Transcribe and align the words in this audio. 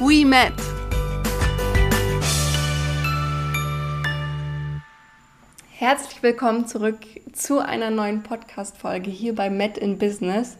we 0.00 0.24
met. 0.24 0.52
Herzlich 5.70 6.22
willkommen 6.22 6.66
zurück 6.66 6.98
zu 7.32 7.58
einer 7.58 7.90
neuen 7.90 8.22
Podcast-Folge 8.22 9.10
hier 9.10 9.34
bei 9.34 9.50
Met 9.50 9.78
in 9.78 9.98
Business. 9.98 10.56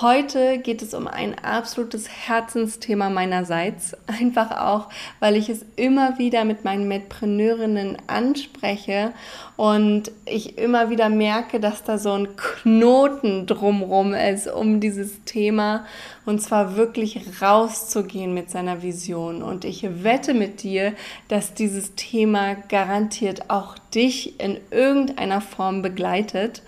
Heute 0.00 0.58
geht 0.58 0.82
es 0.82 0.92
um 0.92 1.06
ein 1.06 1.36
absolutes 1.38 2.08
Herzensthema 2.08 3.10
meinerseits. 3.10 3.96
Einfach 4.08 4.50
auch, 4.50 4.88
weil 5.20 5.36
ich 5.36 5.48
es 5.48 5.64
immer 5.76 6.18
wieder 6.18 6.44
mit 6.44 6.64
meinen 6.64 6.88
Medpreneurinnen 6.88 7.98
anspreche 8.08 9.12
und 9.56 10.10
ich 10.26 10.58
immer 10.58 10.90
wieder 10.90 11.08
merke, 11.10 11.60
dass 11.60 11.84
da 11.84 11.98
so 11.98 12.10
ein 12.10 12.34
Knoten 12.34 13.46
drumrum 13.46 14.14
ist 14.14 14.48
um 14.48 14.80
dieses 14.80 15.22
Thema 15.26 15.86
und 16.26 16.42
zwar 16.42 16.74
wirklich 16.74 17.20
rauszugehen 17.40 18.34
mit 18.34 18.50
seiner 18.50 18.82
Vision. 18.82 19.42
Und 19.44 19.64
ich 19.64 19.86
wette 20.02 20.34
mit 20.34 20.64
dir, 20.64 20.94
dass 21.28 21.54
dieses 21.54 21.94
Thema 21.94 22.56
garantiert 22.68 23.48
auch 23.48 23.78
dich 23.94 24.40
in 24.40 24.58
irgendeiner 24.72 25.40
Form 25.40 25.82
begleitet. 25.82 26.62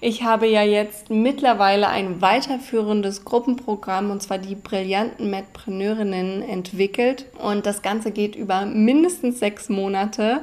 Ich 0.00 0.22
habe 0.22 0.46
ja 0.46 0.62
jetzt 0.62 1.10
mittlerweile 1.10 1.88
ein 1.88 2.20
weiterführendes 2.54 3.24
Gruppenprogramm 3.24 4.10
und 4.10 4.22
zwar 4.22 4.38
die 4.38 4.54
brillanten 4.54 5.30
Medpreneurinnen 5.30 6.42
entwickelt 6.42 7.26
und 7.42 7.66
das 7.66 7.82
Ganze 7.82 8.10
geht 8.10 8.36
über 8.36 8.64
mindestens 8.66 9.38
sechs 9.38 9.68
Monate. 9.68 10.40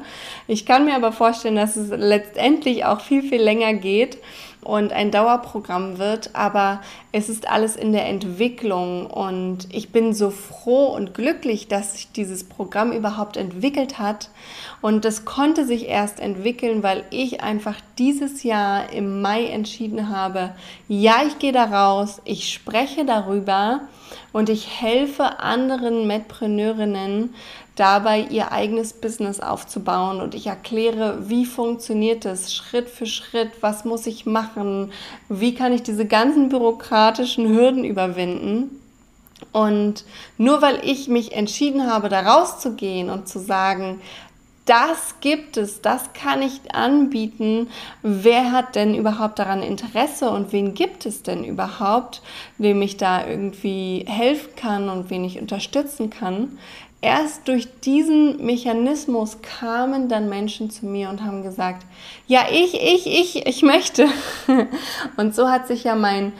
Ich 0.47 0.65
kann 0.65 0.85
mir 0.85 0.95
aber 0.95 1.11
vorstellen, 1.11 1.55
dass 1.55 1.75
es 1.75 1.89
letztendlich 1.89 2.85
auch 2.85 3.01
viel, 3.01 3.23
viel 3.23 3.41
länger 3.41 3.73
geht 3.73 4.17
und 4.63 4.93
ein 4.93 5.11
Dauerprogramm 5.11 5.97
wird, 5.97 6.35
aber 6.35 6.81
es 7.11 7.29
ist 7.29 7.49
alles 7.49 7.75
in 7.75 7.91
der 7.91 8.07
Entwicklung 8.07 9.07
und 9.07 9.67
ich 9.71 9.91
bin 9.91 10.13
so 10.13 10.29
froh 10.29 10.87
und 10.87 11.13
glücklich, 11.13 11.67
dass 11.67 11.93
sich 11.93 12.11
dieses 12.11 12.43
Programm 12.43 12.91
überhaupt 12.91 13.37
entwickelt 13.37 13.97
hat 13.97 14.29
und 14.81 15.03
das 15.03 15.25
konnte 15.25 15.65
sich 15.65 15.87
erst 15.87 16.19
entwickeln, 16.19 16.83
weil 16.83 17.03
ich 17.09 17.41
einfach 17.41 17.75
dieses 17.97 18.43
Jahr 18.43 18.91
im 18.91 19.21
Mai 19.21 19.45
entschieden 19.45 20.15
habe, 20.15 20.51
ja, 20.87 21.21
ich 21.27 21.39
gehe 21.39 21.51
da 21.51 21.65
raus, 21.65 22.21
ich 22.25 22.53
spreche 22.53 23.05
darüber 23.05 23.81
und 24.31 24.49
ich 24.49 24.81
helfe 24.81 25.39
anderen 25.39 26.07
Medpreneurinnen 26.07 27.33
dabei, 27.81 28.21
ihr 28.29 28.51
eigenes 28.51 28.93
Business 28.93 29.39
aufzubauen 29.39 30.21
und 30.21 30.35
ich 30.35 30.45
erkläre, 30.45 31.27
wie 31.29 31.45
funktioniert 31.45 32.25
es 32.25 32.53
Schritt 32.53 32.87
für 32.87 33.07
Schritt, 33.07 33.49
was 33.61 33.85
muss 33.85 34.05
ich 34.05 34.27
machen, 34.27 34.91
wie 35.29 35.55
kann 35.55 35.73
ich 35.73 35.81
diese 35.81 36.05
ganzen 36.05 36.49
bürokratischen 36.49 37.49
Hürden 37.49 37.83
überwinden. 37.83 38.69
Und 39.51 40.05
nur 40.37 40.61
weil 40.61 40.79
ich 40.83 41.07
mich 41.07 41.33
entschieden 41.33 41.91
habe, 41.91 42.07
da 42.07 42.19
rauszugehen 42.19 43.09
und 43.09 43.27
zu 43.27 43.39
sagen, 43.39 43.99
das 44.65 45.15
gibt 45.21 45.57
es, 45.57 45.81
das 45.81 46.13
kann 46.13 46.43
ich 46.43 46.75
anbieten. 46.75 47.67
Wer 48.03 48.51
hat 48.51 48.75
denn 48.75 48.93
überhaupt 48.93 49.39
daran 49.39 49.63
Interesse 49.63 50.29
und 50.29 50.53
wen 50.53 50.75
gibt 50.75 51.07
es 51.07 51.23
denn 51.23 51.43
überhaupt, 51.43 52.21
wem 52.59 52.83
ich 52.83 52.97
da 52.97 53.25
irgendwie 53.27 54.05
helfen 54.07 54.55
kann 54.55 54.87
und 54.87 55.09
wen 55.09 55.25
ich 55.25 55.39
unterstützen 55.39 56.11
kann? 56.11 56.59
Erst 57.03 57.47
durch 57.47 57.67
diesen 57.81 58.45
Mechanismus 58.45 59.39
kamen 59.41 60.07
dann 60.07 60.29
Menschen 60.29 60.69
zu 60.69 60.85
mir 60.85 61.09
und 61.09 61.23
haben 61.23 61.41
gesagt, 61.41 61.83
ja, 62.27 62.41
ich, 62.51 62.75
ich, 62.75 63.07
ich, 63.07 63.47
ich 63.47 63.63
möchte. 63.63 64.07
Und 65.17 65.33
so 65.33 65.49
hat 65.49 65.67
sich 65.67 65.83
ja 65.83 65.95
mein 65.95 66.31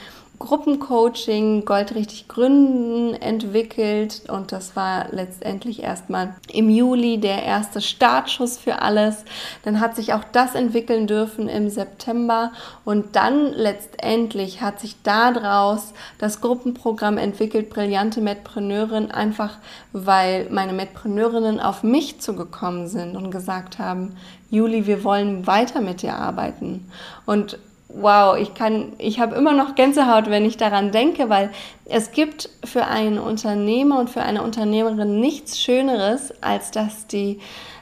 Gruppencoaching 0.41 1.65
Goldrichtig 1.65 2.27
Gründen 2.27 3.13
entwickelt 3.13 4.23
und 4.27 4.51
das 4.51 4.75
war 4.75 5.05
letztendlich 5.11 5.83
erstmal 5.83 6.35
im 6.51 6.67
Juli 6.69 7.19
der 7.19 7.43
erste 7.43 7.79
Startschuss 7.79 8.57
für 8.57 8.81
alles. 8.81 9.23
Dann 9.63 9.79
hat 9.79 9.95
sich 9.95 10.13
auch 10.13 10.23
das 10.31 10.55
entwickeln 10.55 11.05
dürfen 11.05 11.47
im 11.47 11.69
September 11.69 12.51
und 12.85 13.15
dann 13.15 13.53
letztendlich 13.53 14.61
hat 14.61 14.79
sich 14.79 14.95
daraus 15.03 15.93
das 16.17 16.41
Gruppenprogramm 16.41 17.19
entwickelt, 17.19 17.69
Brillante 17.69 18.19
Medpreneurin, 18.19 19.11
einfach 19.11 19.59
weil 19.93 20.47
meine 20.49 20.73
Medpreneurinnen 20.73 21.59
auf 21.59 21.83
mich 21.83 22.19
zugekommen 22.19 22.87
sind 22.87 23.15
und 23.15 23.29
gesagt 23.29 23.77
haben, 23.77 24.17
Juli, 24.49 24.87
wir 24.87 25.03
wollen 25.03 25.45
weiter 25.45 25.81
mit 25.81 26.01
dir 26.01 26.15
arbeiten. 26.15 26.89
Und 27.27 27.59
wow, 27.95 28.37
ich 28.37 28.53
kann, 28.53 28.93
ich 28.97 29.19
habe 29.19 29.35
immer 29.35 29.53
noch 29.53 29.75
Gänsehaut, 29.75 30.29
wenn 30.29 30.45
ich 30.45 30.57
daran 30.57 30.91
denke, 30.91 31.29
weil 31.29 31.51
es 31.85 32.11
gibt 32.11 32.49
für 32.63 32.85
einen 32.85 33.17
Unternehmer 33.17 33.99
und 33.99 34.09
für 34.09 34.21
eine 34.21 34.43
Unternehmerin 34.43 35.19
nichts 35.19 35.59
Schöneres, 35.59 36.33
als 36.41 36.71
dass 36.71 37.07
die 37.07 37.39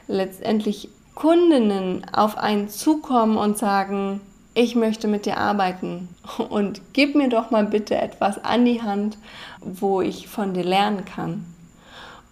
letztendlich 0.08 0.88
Kundinnen 1.14 2.06
auf 2.12 2.38
einen 2.38 2.68
zukommen 2.68 3.36
und 3.36 3.58
sagen, 3.58 4.20
ich 4.54 4.74
möchte 4.74 5.06
mit 5.06 5.26
dir 5.26 5.38
arbeiten 5.38 6.08
und 6.48 6.80
gib 6.92 7.14
mir 7.14 7.28
doch 7.28 7.50
mal 7.50 7.64
bitte 7.64 7.96
etwas 7.96 8.42
an 8.44 8.64
die 8.64 8.82
Hand, 8.82 9.18
wo 9.60 10.00
ich 10.00 10.28
von 10.28 10.54
dir 10.54 10.64
lernen 10.64 11.04
kann. 11.04 11.44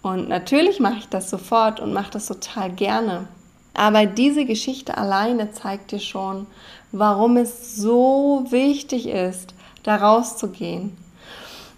Und 0.01 0.29
natürlich 0.29 0.79
mache 0.79 0.99
ich 0.99 1.09
das 1.09 1.29
sofort 1.29 1.79
und 1.79 1.93
mache 1.93 2.11
das 2.11 2.27
total 2.27 2.71
gerne. 2.71 3.27
Aber 3.73 4.05
diese 4.05 4.45
Geschichte 4.45 4.97
alleine 4.97 5.51
zeigt 5.51 5.91
dir 5.91 5.99
schon, 5.99 6.47
warum 6.91 7.37
es 7.37 7.75
so 7.75 8.45
wichtig 8.49 9.07
ist, 9.07 9.53
da 9.83 9.95
rauszugehen. 9.95 10.97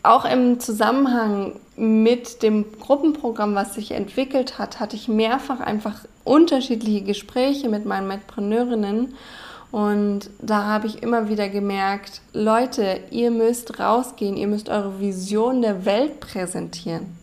Auch 0.04 0.26
im 0.26 0.60
Zusammenhang 0.60 1.60
mit 1.76 2.42
dem 2.42 2.66
Gruppenprogramm, 2.80 3.54
was 3.54 3.76
sich 3.76 3.92
entwickelt 3.92 4.58
hat, 4.58 4.80
hatte 4.80 4.96
ich 4.96 5.08
mehrfach 5.08 5.60
einfach 5.60 6.00
unterschiedliche 6.24 7.02
Gespräche 7.02 7.70
mit 7.70 7.86
meinen 7.86 8.08
Medpreneurinnen. 8.08 9.14
Und 9.72 10.30
da 10.40 10.64
habe 10.66 10.88
ich 10.88 11.02
immer 11.02 11.30
wieder 11.30 11.50
gemerkt, 11.50 12.22
Leute, 12.34 13.00
ihr 13.12 13.32
müsst 13.32 13.80
rausgehen, 13.80 14.36
ihr 14.38 14.48
müsst 14.48 14.70
eure 14.70 15.00
Vision 15.00 15.62
der 15.62 15.86
Welt 15.86 16.20
präsentieren. 16.20 17.16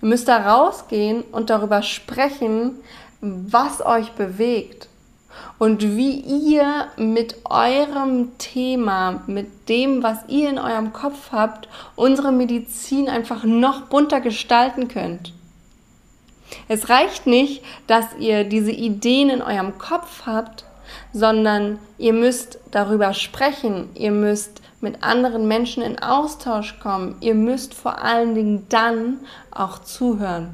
Ihr 0.00 0.08
müsst 0.08 0.28
da 0.28 0.54
rausgehen 0.54 1.22
und 1.32 1.50
darüber 1.50 1.82
sprechen, 1.82 2.76
was 3.20 3.84
euch 3.84 4.12
bewegt 4.12 4.88
und 5.58 5.82
wie 5.82 6.20
ihr 6.20 6.88
mit 6.96 7.36
eurem 7.44 8.36
Thema, 8.38 9.22
mit 9.26 9.68
dem, 9.68 10.02
was 10.02 10.18
ihr 10.28 10.50
in 10.50 10.58
eurem 10.58 10.92
Kopf 10.92 11.32
habt, 11.32 11.68
unsere 11.96 12.32
Medizin 12.32 13.08
einfach 13.08 13.44
noch 13.44 13.82
bunter 13.82 14.20
gestalten 14.20 14.88
könnt. 14.88 15.32
Es 16.68 16.88
reicht 16.88 17.26
nicht, 17.26 17.62
dass 17.86 18.06
ihr 18.18 18.44
diese 18.44 18.72
Ideen 18.72 19.30
in 19.30 19.42
eurem 19.42 19.78
Kopf 19.78 20.26
habt, 20.26 20.64
sondern 21.12 21.78
ihr 21.98 22.12
müsst 22.12 22.58
darüber 22.70 23.14
sprechen, 23.14 23.88
ihr 23.94 24.10
müsst 24.10 24.60
mit 24.80 25.02
anderen 25.02 25.46
Menschen 25.46 25.82
in 25.82 25.98
Austausch 26.00 26.78
kommen, 26.80 27.16
ihr 27.20 27.34
müsst 27.34 27.72
vor 27.72 28.02
allen 28.02 28.34
Dingen 28.34 28.66
dann 28.68 29.20
auch 29.50 29.78
zuhören. 29.78 30.50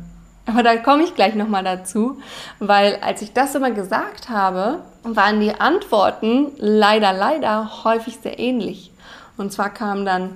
Aber 0.49 0.63
da 0.63 0.77
komme 0.77 1.05
ich 1.05 1.15
gleich 1.15 1.35
nochmal 1.35 1.63
dazu, 1.63 2.21
weil 2.59 2.99
als 3.03 3.21
ich 3.21 3.35
das 3.35 3.55
immer 3.55 3.71
gesagt 3.71 4.31
habe, 4.31 4.79
waren 5.03 5.41
die 5.41 5.53
Antworten 5.53 6.47
leider, 6.57 7.13
leider 7.13 7.85
häufig 7.85 8.19
sehr 8.23 8.39
ähnlich. 8.39 8.91
Und 9.37 9.53
zwar 9.53 9.69
kam 9.69 10.07
dann, 10.07 10.31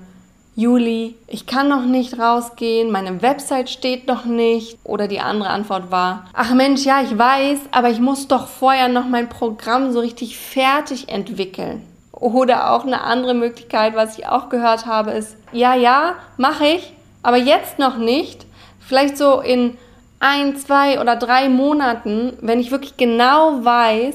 Juli, 0.55 1.17
ich 1.29 1.47
kann 1.47 1.71
noch 1.71 1.87
nicht 1.87 2.19
rausgehen, 2.19 2.91
meine 2.91 3.23
Website 3.23 3.71
steht 3.71 4.07
noch 4.07 4.27
nicht. 4.27 4.77
Oder 4.85 5.09
die 5.09 5.21
andere 5.21 5.49
Antwort 5.49 5.91
war, 5.91 6.27
ach 6.35 6.53
Mensch, 6.53 6.85
ja, 6.85 7.01
ich 7.01 7.17
weiß, 7.17 7.61
aber 7.71 7.89
ich 7.89 7.99
muss 7.99 8.29
doch 8.29 8.49
vorher 8.49 8.89
noch 8.89 9.07
mein 9.07 9.31
Programm 9.31 9.93
so 9.93 10.01
richtig 10.01 10.39
fertig 10.39 11.09
entwickeln. 11.09 11.83
Oder 12.13 12.71
auch 12.73 12.85
eine 12.85 13.01
andere 13.01 13.33
Möglichkeit, 13.33 13.97
was 13.97 14.19
ich 14.19 14.27
auch 14.27 14.51
gehört 14.51 14.85
habe, 14.85 15.13
ist, 15.13 15.39
ja, 15.53 15.75
ja, 15.75 16.17
mache 16.37 16.67
ich, 16.67 16.93
aber 17.23 17.39
jetzt 17.39 17.79
noch 17.79 17.97
nicht. 17.97 18.45
Vielleicht 18.79 19.17
so 19.17 19.41
in 19.41 19.79
ein, 20.23 20.57
zwei 20.57 21.01
oder 21.01 21.17
drei 21.17 21.49
Monaten, 21.49 22.35
wenn 22.41 22.61
ich 22.61 22.71
wirklich 22.71 22.97
genau 22.97 23.65
weiß, 23.65 24.15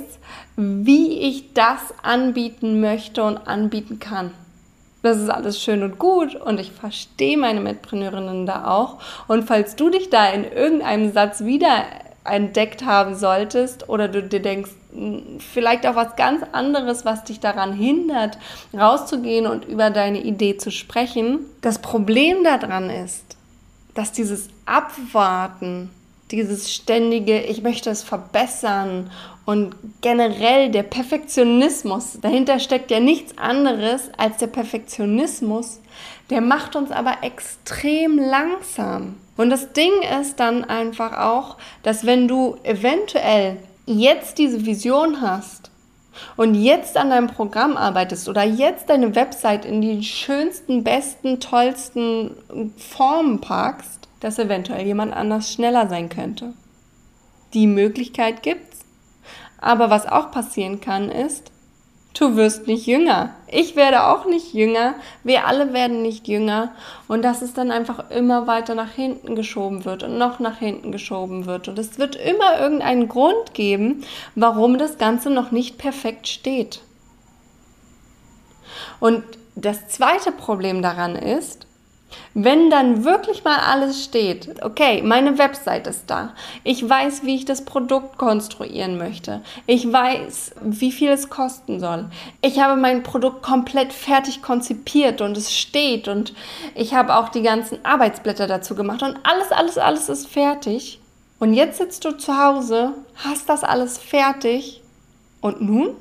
wie 0.56 1.20
ich 1.20 1.54
das 1.54 1.94
anbieten 2.02 2.80
möchte 2.80 3.24
und 3.24 3.38
anbieten 3.38 4.00
kann. 4.00 4.32
Das 5.04 5.18
ist 5.18 5.30
alles 5.30 5.62
schön 5.62 5.84
und 5.84 6.00
gut 6.00 6.36
und 6.36 6.60
ich 6.60 6.72
verstehe 6.72 7.38
meine 7.38 7.60
Mitpreneurinnen 7.60 8.46
da 8.46 8.68
auch. 8.68 9.00
Und 9.28 9.44
falls 9.44 9.76
du 9.76 9.90
dich 9.90 10.10
da 10.10 10.30
in 10.30 10.46
irgendeinem 10.46 11.12
Satz 11.12 11.44
wieder 11.44 11.84
entdeckt 12.24 12.86
haben 12.86 13.16
solltest 13.16 13.90
oder 13.90 14.08
du 14.08 14.24
dir 14.24 14.42
denkst, 14.42 14.72
hm, 14.94 15.40
vielleicht 15.40 15.86
auch 15.86 15.96
was 15.96 16.16
ganz 16.16 16.42
anderes, 16.54 17.04
was 17.04 17.26
dich 17.26 17.42
daran 17.42 17.74
hindert, 17.74 18.38
rauszugehen 18.74 19.46
und 19.46 19.66
über 19.66 19.90
deine 19.90 20.22
Idee 20.22 20.58
zu 20.58 20.72
sprechen. 20.72 21.40
Das 21.62 21.80
Problem 21.80 22.44
daran 22.46 22.90
ist, 22.90 23.38
dass 23.94 24.14
dieses 24.14 24.50
Abwarten, 24.66 25.90
dieses 26.32 26.74
ständige, 26.74 27.40
ich 27.40 27.62
möchte 27.62 27.90
es 27.90 28.04
verbessern 28.04 29.12
und 29.46 29.76
generell 30.02 30.70
der 30.72 30.84
Perfektionismus, 30.84 32.20
dahinter 32.22 32.60
steckt 32.60 32.92
ja 32.92 33.00
nichts 33.00 33.38
anderes 33.38 34.10
als 34.18 34.38
der 34.38 34.48
Perfektionismus, 34.48 35.80
der 36.30 36.42
macht 36.42 36.76
uns 36.76 36.92
aber 36.92 37.18
extrem 37.22 38.18
langsam. 38.18 39.16
Und 39.38 39.50
das 39.50 39.72
Ding 39.72 39.92
ist 40.22 40.40
dann 40.40 40.66
einfach 40.66 41.18
auch, 41.18 41.58
dass 41.84 42.06
wenn 42.06 42.28
du 42.28 42.58
eventuell 42.64 43.58
jetzt 43.86 44.38
diese 44.38 44.66
Vision 44.66 45.22
hast 45.22 45.72
und 46.36 46.56
jetzt 46.56 46.98
an 46.98 47.12
deinem 47.12 47.28
Programm 47.28 47.78
arbeitest 47.78 48.28
oder 48.28 48.44
jetzt 48.44 48.90
deine 48.90 49.16
Website 49.16 49.66
in 49.66 49.82
die 49.82 50.04
schönsten, 50.04 50.84
besten, 50.84 51.40
tollsten 51.40 52.32
Formen 52.78 53.40
packst, 53.40 54.07
dass 54.20 54.40
eventuell 54.40 54.86
jemand 54.86 55.14
anders 55.14 55.52
schneller 55.52 55.88
sein 55.88 56.10
könnte. 56.10 56.54
Die 57.54 57.68
Möglichkeit 57.68 58.44
gibt's. 58.44 58.86
Aber 59.60 59.90
was 59.90 60.06
auch 60.06 60.32
passieren 60.32 60.82
kann, 60.82 61.10
ist, 61.10 61.52
du 62.14 62.36
wirst 62.36 62.68
nicht 62.68 62.86
jünger. 62.86 63.34
Ich 63.48 63.76
werde 63.76 64.06
auch 64.08 64.26
nicht 64.26 64.54
jünger. 64.54 64.96
Wir 65.24 65.48
alle 65.48 65.74
werden 65.74 66.02
nicht 66.02 66.28
jünger. 66.28 66.74
Und 67.08 67.24
dass 67.24 67.42
es 67.42 67.54
dann 67.54 67.72
einfach 67.72 68.12
immer 68.12 68.48
weiter 68.48 68.76
nach 68.76 68.92
hinten 68.92 69.36
geschoben 69.36 69.86
wird 69.86 70.04
und 70.04 70.18
noch 70.18 70.40
nach 70.40 70.58
hinten 70.58 70.92
geschoben 70.92 71.46
wird. 71.46 71.68
Und 71.68 71.80
es 71.80 71.98
wird 71.98 72.16
immer 72.16 72.60
irgendeinen 72.60 73.08
Grund 73.08 73.54
geben, 73.54 74.04
warum 74.36 74.78
das 74.78 74.98
Ganze 74.98 75.30
noch 75.30 75.52
nicht 75.52 75.78
perfekt 75.78 76.28
steht. 76.28 76.82
Und 79.00 79.24
das 79.56 79.88
zweite 79.88 80.32
Problem 80.32 80.82
daran 80.82 81.16
ist, 81.16 81.67
wenn 82.40 82.70
dann 82.70 83.04
wirklich 83.04 83.44
mal 83.44 83.58
alles 83.58 84.04
steht, 84.04 84.64
okay, 84.64 85.02
meine 85.02 85.40
Website 85.40 85.88
ist 85.88 86.04
da, 86.06 86.36
ich 86.64 86.88
weiß, 86.88 87.24
wie 87.24 87.34
ich 87.34 87.46
das 87.46 87.66
Produkt 87.66 88.20
konstruieren 88.20 89.00
möchte, 89.00 89.42
ich 89.66 89.92
weiß, 89.92 90.54
wie 90.62 90.92
viel 90.92 91.10
es 91.10 91.32
kosten 91.32 91.80
soll, 91.80 92.12
ich 92.42 92.60
habe 92.60 92.80
mein 92.80 93.02
Produkt 93.02 93.42
komplett 93.42 93.92
fertig 93.92 94.44
konzipiert 94.44 95.22
und 95.22 95.36
es 95.36 95.52
steht 95.52 96.08
und 96.08 96.36
ich 96.76 96.94
habe 96.94 97.16
auch 97.16 97.30
die 97.30 97.42
ganzen 97.42 97.84
Arbeitsblätter 97.84 98.46
dazu 98.46 98.76
gemacht 98.76 99.02
und 99.02 99.18
alles, 99.24 99.52
alles, 99.52 99.80
alles 99.80 100.08
ist 100.08 100.28
fertig. 100.28 101.00
Und 101.40 101.54
jetzt 101.54 101.80
sitzt 101.80 102.06
du 102.06 102.12
zu 102.12 102.38
Hause, 102.38 102.94
hast 103.16 103.50
das 103.50 103.64
alles 103.64 103.98
fertig 103.98 104.84
und 105.42 105.62
nun? 105.62 105.96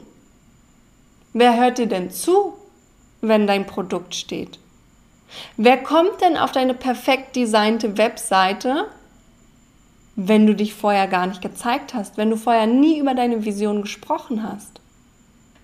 Wer 1.32 1.58
hört 1.58 1.78
dir 1.78 1.86
denn 1.86 2.10
zu, 2.10 2.52
wenn 3.22 3.46
dein 3.46 3.66
Produkt 3.66 4.14
steht? 4.14 4.58
Wer 5.56 5.78
kommt 5.78 6.20
denn 6.20 6.36
auf 6.36 6.52
deine 6.52 6.74
perfekt 6.74 7.36
designte 7.36 7.98
Webseite, 7.98 8.86
wenn 10.14 10.46
du 10.46 10.54
dich 10.54 10.74
vorher 10.74 11.08
gar 11.08 11.26
nicht 11.26 11.42
gezeigt 11.42 11.94
hast, 11.94 12.16
wenn 12.16 12.30
du 12.30 12.36
vorher 12.36 12.66
nie 12.66 12.98
über 12.98 13.14
deine 13.14 13.44
Vision 13.44 13.82
gesprochen 13.82 14.42
hast? 14.42 14.80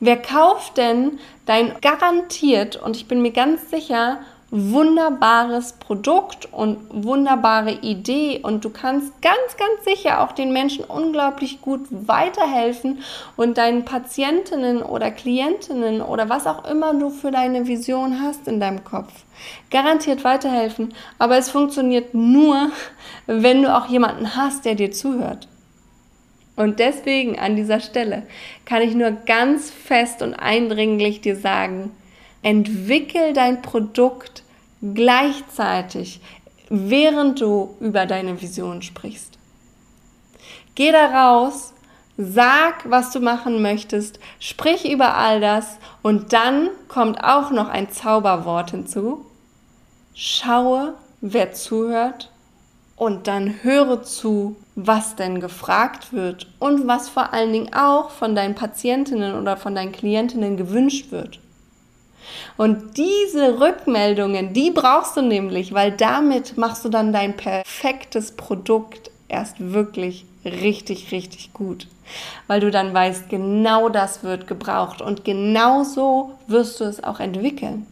Wer 0.00 0.20
kauft 0.20 0.78
denn 0.78 1.20
dein 1.46 1.80
garantiert, 1.80 2.76
und 2.76 2.96
ich 2.96 3.06
bin 3.06 3.22
mir 3.22 3.30
ganz 3.30 3.70
sicher, 3.70 4.18
wunderbares 4.54 5.72
Produkt 5.72 6.46
und 6.52 6.78
wunderbare 6.90 7.70
Idee 7.70 8.40
und 8.42 8.62
du 8.66 8.68
kannst 8.68 9.22
ganz, 9.22 9.56
ganz 9.56 9.84
sicher 9.84 10.20
auch 10.20 10.32
den 10.32 10.52
Menschen 10.52 10.84
unglaublich 10.84 11.62
gut 11.62 11.80
weiterhelfen 11.90 13.02
und 13.36 13.56
deinen 13.56 13.86
Patientinnen 13.86 14.82
oder 14.82 15.10
Klientinnen 15.10 16.02
oder 16.02 16.28
was 16.28 16.46
auch 16.46 16.70
immer 16.70 16.92
du 16.92 17.08
für 17.08 17.30
deine 17.30 17.66
Vision 17.66 18.20
hast 18.20 18.46
in 18.46 18.60
deinem 18.60 18.84
Kopf 18.84 19.12
garantiert 19.70 20.22
weiterhelfen, 20.22 20.94
aber 21.18 21.38
es 21.38 21.50
funktioniert 21.50 22.14
nur, 22.14 22.70
wenn 23.26 23.62
du 23.62 23.74
auch 23.74 23.86
jemanden 23.86 24.36
hast, 24.36 24.64
der 24.64 24.74
dir 24.74 24.92
zuhört. 24.92 25.48
Und 26.56 26.78
deswegen 26.78 27.38
an 27.38 27.56
dieser 27.56 27.80
Stelle 27.80 28.24
kann 28.66 28.82
ich 28.82 28.94
nur 28.94 29.10
ganz 29.10 29.70
fest 29.70 30.20
und 30.20 30.34
eindringlich 30.34 31.22
dir 31.22 31.36
sagen, 31.36 31.92
entwickel 32.42 33.32
dein 33.32 33.62
Produkt 33.62 34.41
gleichzeitig, 34.82 36.20
während 36.68 37.40
du 37.40 37.76
über 37.80 38.06
deine 38.06 38.40
Vision 38.40 38.82
sprichst. 38.82 39.38
Geh 40.74 40.90
da 40.90 41.06
raus, 41.06 41.72
sag, 42.16 42.90
was 42.90 43.12
du 43.12 43.20
machen 43.20 43.62
möchtest, 43.62 44.18
sprich 44.40 44.90
über 44.90 45.16
all 45.16 45.40
das 45.40 45.78
und 46.02 46.32
dann 46.32 46.70
kommt 46.88 47.22
auch 47.22 47.50
noch 47.50 47.68
ein 47.68 47.90
Zauberwort 47.90 48.72
hinzu. 48.72 49.24
Schaue, 50.14 50.94
wer 51.20 51.52
zuhört 51.52 52.30
und 52.96 53.26
dann 53.26 53.62
höre 53.62 54.02
zu, 54.02 54.56
was 54.74 55.16
denn 55.16 55.40
gefragt 55.40 56.12
wird 56.12 56.46
und 56.58 56.86
was 56.86 57.08
vor 57.08 57.32
allen 57.32 57.52
Dingen 57.52 57.74
auch 57.74 58.10
von 58.10 58.34
deinen 58.34 58.54
Patientinnen 58.54 59.38
oder 59.38 59.56
von 59.56 59.74
deinen 59.74 59.92
Klientinnen 59.92 60.56
gewünscht 60.56 61.10
wird. 61.10 61.41
Und 62.56 62.96
diese 62.96 63.60
Rückmeldungen, 63.60 64.52
die 64.52 64.70
brauchst 64.70 65.16
du 65.16 65.22
nämlich, 65.22 65.72
weil 65.72 65.92
damit 65.92 66.56
machst 66.56 66.84
du 66.84 66.88
dann 66.88 67.12
dein 67.12 67.36
perfektes 67.36 68.32
Produkt 68.32 69.10
erst 69.28 69.72
wirklich 69.72 70.24
richtig, 70.44 71.12
richtig 71.12 71.52
gut. 71.52 71.88
Weil 72.46 72.60
du 72.60 72.70
dann 72.70 72.92
weißt, 72.92 73.28
genau 73.28 73.88
das 73.88 74.22
wird 74.22 74.46
gebraucht 74.46 75.00
und 75.00 75.24
genau 75.24 75.84
so 75.84 76.32
wirst 76.46 76.80
du 76.80 76.84
es 76.84 77.02
auch 77.02 77.20
entwickeln. 77.20 77.86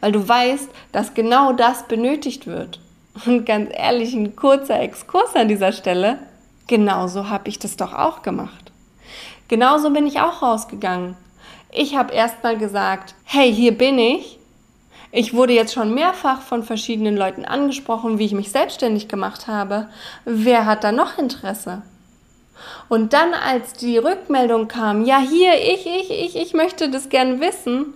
Weil 0.00 0.12
du 0.12 0.26
weißt, 0.26 0.68
dass 0.90 1.14
genau 1.14 1.52
das 1.52 1.86
benötigt 1.86 2.46
wird. 2.46 2.80
Und 3.26 3.44
ganz 3.44 3.70
ehrlich, 3.72 4.14
ein 4.14 4.36
kurzer 4.36 4.80
Exkurs 4.80 5.34
an 5.34 5.48
dieser 5.48 5.72
Stelle. 5.72 6.18
Genauso 6.66 7.28
habe 7.28 7.48
ich 7.48 7.58
das 7.58 7.76
doch 7.76 7.92
auch 7.92 8.22
gemacht. 8.22 8.72
Genauso 9.48 9.90
bin 9.90 10.06
ich 10.06 10.20
auch 10.20 10.40
rausgegangen. 10.42 11.16
Ich 11.74 11.96
habe 11.96 12.12
erstmal 12.12 12.58
gesagt, 12.58 13.14
hey, 13.24 13.52
hier 13.52 13.76
bin 13.76 13.98
ich. 13.98 14.38
Ich 15.10 15.32
wurde 15.32 15.54
jetzt 15.54 15.72
schon 15.72 15.94
mehrfach 15.94 16.42
von 16.42 16.62
verschiedenen 16.62 17.16
Leuten 17.16 17.46
angesprochen, 17.46 18.18
wie 18.18 18.26
ich 18.26 18.32
mich 18.32 18.50
selbstständig 18.50 19.08
gemacht 19.08 19.46
habe. 19.46 19.88
Wer 20.26 20.66
hat 20.66 20.84
da 20.84 20.92
noch 20.92 21.16
Interesse? 21.16 21.80
Und 22.90 23.14
dann, 23.14 23.32
als 23.32 23.72
die 23.72 23.96
Rückmeldung 23.96 24.68
kam, 24.68 25.04
ja, 25.06 25.18
hier, 25.18 25.54
ich, 25.54 25.86
ich, 25.86 26.10
ich, 26.10 26.36
ich 26.36 26.52
möchte 26.52 26.90
das 26.90 27.08
gern 27.08 27.40
wissen, 27.40 27.94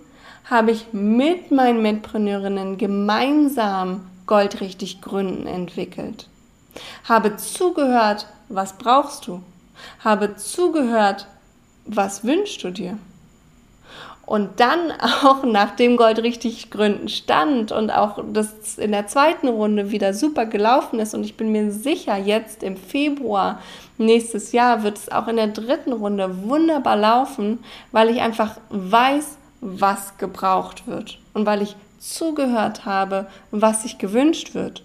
habe 0.49 0.71
ich 0.71 0.87
mit 0.91 1.51
meinen 1.51 1.83
Mitpreneurinnen 1.83 2.79
gemeinsam 2.79 4.09
Goldrichtig 4.25 5.01
Gründen 5.01 5.45
entwickelt. 5.45 6.27
Habe 7.07 7.37
zugehört, 7.37 8.25
was 8.49 8.73
brauchst 8.73 9.27
du? 9.27 9.43
Habe 10.03 10.35
zugehört, 10.35 11.27
was 11.85 12.23
wünschst 12.23 12.63
du 12.63 12.71
dir? 12.71 12.97
Und 14.27 14.59
dann 14.59 14.91
auch 15.23 15.43
nachdem 15.43 15.97
Gold 15.97 16.21
richtig 16.21 16.69
Gründen 16.69 17.07
stand 17.07 17.71
und 17.71 17.89
auch 17.89 18.23
das 18.31 18.77
in 18.77 18.91
der 18.91 19.07
zweiten 19.07 19.47
Runde 19.47 19.89
wieder 19.89 20.13
super 20.13 20.45
gelaufen 20.45 20.99
ist 20.99 21.15
und 21.15 21.23
ich 21.23 21.37
bin 21.37 21.51
mir 21.51 21.71
sicher, 21.71 22.17
jetzt 22.17 22.61
im 22.61 22.77
Februar 22.77 23.61
nächstes 23.97 24.51
Jahr 24.51 24.83
wird 24.83 24.97
es 24.97 25.11
auch 25.11 25.27
in 25.27 25.37
der 25.37 25.47
dritten 25.47 25.93
Runde 25.93 26.43
wunderbar 26.43 26.97
laufen, 26.97 27.59
weil 27.91 28.09
ich 28.09 28.21
einfach 28.21 28.57
weiß, 28.69 29.37
was 29.61 30.17
gebraucht 30.17 30.87
wird 30.87 31.19
und 31.33 31.45
weil 31.45 31.61
ich 31.61 31.75
zugehört 31.97 32.85
habe, 32.85 33.27
was 33.49 33.83
sich 33.83 33.97
gewünscht 33.97 34.53
wird. 34.53 34.83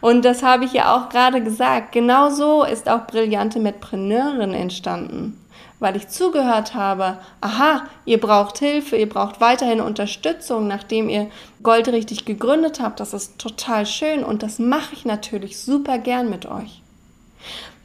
Und 0.00 0.24
das 0.24 0.42
habe 0.42 0.64
ich 0.64 0.72
ja 0.72 0.96
auch 0.96 1.10
gerade 1.10 1.44
gesagt. 1.44 1.92
Genauso 1.92 2.64
ist 2.64 2.88
auch 2.88 3.06
brillante 3.06 3.60
Metpreneurin 3.60 4.54
entstanden 4.54 5.39
weil 5.80 5.96
ich 5.96 6.08
zugehört 6.08 6.74
habe, 6.74 7.18
aha, 7.40 7.86
ihr 8.04 8.20
braucht 8.20 8.58
Hilfe, 8.58 8.96
ihr 8.96 9.08
braucht 9.08 9.40
weiterhin 9.40 9.80
Unterstützung, 9.80 10.68
nachdem 10.68 11.08
ihr 11.08 11.28
goldrichtig 11.62 12.24
gegründet 12.24 12.80
habt. 12.80 13.00
Das 13.00 13.14
ist 13.14 13.38
total 13.38 13.86
schön 13.86 14.22
und 14.22 14.42
das 14.42 14.58
mache 14.58 14.94
ich 14.94 15.04
natürlich 15.04 15.58
super 15.58 15.98
gern 15.98 16.30
mit 16.30 16.46
euch. 16.46 16.82